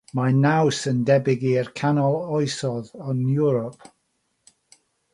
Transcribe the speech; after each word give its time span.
Mae'r 0.17 0.37
naws 0.43 0.79
yn 0.91 1.03
debyg 1.09 1.45
i'r 1.51 1.69
canol 1.81 2.17
oesoedd 2.39 2.91
yn 3.13 3.23
Ewrop. 3.37 3.89